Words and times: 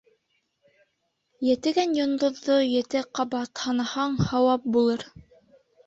Етегән 1.49 1.93
йондоҙҙо 1.99 2.57
ете 2.71 3.05
ҡабат 3.21 3.65
һанаһаң, 3.69 4.21
һауап 4.29 4.71
булыр. 4.79 5.11